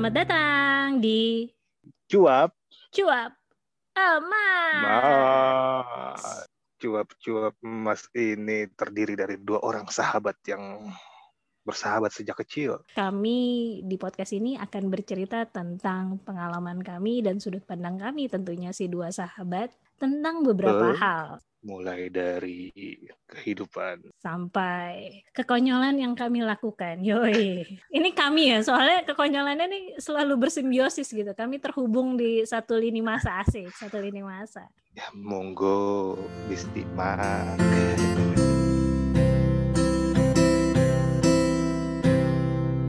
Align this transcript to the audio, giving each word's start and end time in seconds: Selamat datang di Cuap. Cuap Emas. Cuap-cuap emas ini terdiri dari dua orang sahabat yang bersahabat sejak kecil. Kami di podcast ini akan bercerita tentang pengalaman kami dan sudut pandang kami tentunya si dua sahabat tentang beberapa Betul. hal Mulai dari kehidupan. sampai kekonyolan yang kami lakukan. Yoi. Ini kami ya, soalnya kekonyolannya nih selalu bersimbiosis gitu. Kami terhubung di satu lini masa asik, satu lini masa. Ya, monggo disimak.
Selamat 0.00 0.16
datang 0.16 0.96
di 0.96 1.44
Cuap. 2.08 2.56
Cuap 2.88 3.36
Emas. 3.92 4.96
Cuap-cuap 6.80 7.52
emas 7.60 8.08
ini 8.16 8.64
terdiri 8.80 9.12
dari 9.12 9.36
dua 9.36 9.60
orang 9.60 9.84
sahabat 9.92 10.40
yang 10.48 10.88
bersahabat 11.64 12.10
sejak 12.12 12.40
kecil. 12.40 12.80
Kami 12.96 13.80
di 13.84 13.96
podcast 14.00 14.32
ini 14.32 14.56
akan 14.56 14.88
bercerita 14.88 15.44
tentang 15.48 16.18
pengalaman 16.24 16.80
kami 16.80 17.20
dan 17.20 17.38
sudut 17.38 17.62
pandang 17.64 18.00
kami 18.00 18.26
tentunya 18.26 18.72
si 18.72 18.88
dua 18.88 19.12
sahabat 19.12 19.70
tentang 20.00 20.40
beberapa 20.40 20.96
Betul. 20.96 21.00
hal 21.00 21.28
Mulai 21.60 22.08
dari 22.08 22.72
kehidupan. 23.28 24.16
sampai 24.16 25.20
kekonyolan 25.36 26.00
yang 26.00 26.16
kami 26.16 26.40
lakukan. 26.40 27.04
Yoi. 27.04 27.68
Ini 27.92 28.10
kami 28.16 28.56
ya, 28.56 28.64
soalnya 28.64 29.04
kekonyolannya 29.04 29.68
nih 29.68 29.84
selalu 30.00 30.48
bersimbiosis 30.48 31.12
gitu. 31.12 31.36
Kami 31.36 31.60
terhubung 31.60 32.16
di 32.16 32.48
satu 32.48 32.80
lini 32.80 33.04
masa 33.04 33.44
asik, 33.44 33.68
satu 33.76 34.00
lini 34.00 34.24
masa. 34.24 34.72
Ya, 34.96 35.12
monggo 35.12 36.16
disimak. 36.48 37.60